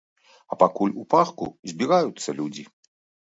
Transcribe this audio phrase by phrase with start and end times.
[0.53, 2.67] А пакуль у парку збіраюцца людзі.